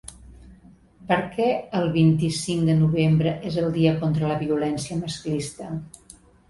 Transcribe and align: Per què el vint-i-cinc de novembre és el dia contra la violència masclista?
Per 1.11 1.17
què 1.35 1.49
el 1.81 1.85
vint-i-cinc 1.97 2.65
de 2.73 2.79
novembre 2.81 3.37
és 3.51 3.61
el 3.65 3.71
dia 3.79 3.95
contra 4.03 4.35
la 4.35 4.43
violència 4.45 5.03
masclista? 5.07 5.75